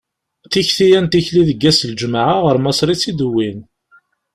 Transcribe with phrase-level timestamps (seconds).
[0.51, 3.59] Tikti-ya n tikli deg ass n lǧemɛa, ɣer Maṣer i tt-id-wwin.